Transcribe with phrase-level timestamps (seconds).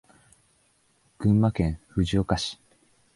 [1.19, 2.59] 群馬県藤岡市